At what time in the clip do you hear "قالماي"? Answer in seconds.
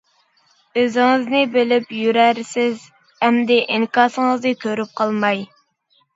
5.03-5.47